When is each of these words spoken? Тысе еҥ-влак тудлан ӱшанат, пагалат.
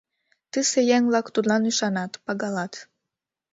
Тысе 0.51 0.79
еҥ-влак 0.95 1.27
тудлан 1.35 1.61
ӱшанат, 1.69 2.11
пагалат. 2.25 2.73